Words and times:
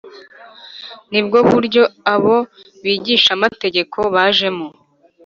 nibwo 1.11 1.37
buryo 1.49 1.83
abo 2.13 2.37
bigishamategeko 2.83 3.97
bajemo 4.15 4.67